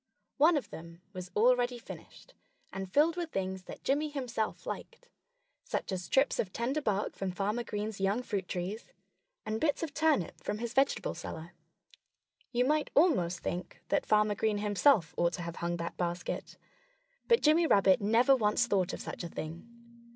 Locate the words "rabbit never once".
17.67-18.65